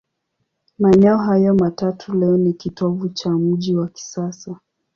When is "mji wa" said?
3.29-3.87